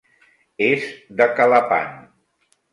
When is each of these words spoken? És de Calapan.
És 0.67 0.87
de 1.21 1.29
Calapan. 1.41 1.95